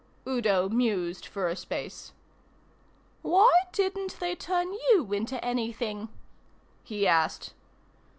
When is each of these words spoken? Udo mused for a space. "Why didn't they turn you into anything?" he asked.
Udo 0.27 0.67
mused 0.67 1.27
for 1.27 1.47
a 1.47 1.55
space. 1.55 2.11
"Why 3.21 3.53
didn't 3.71 4.19
they 4.19 4.33
turn 4.33 4.73
you 4.73 5.13
into 5.13 5.37
anything?" 5.45 6.09
he 6.83 7.05
asked. 7.05 7.53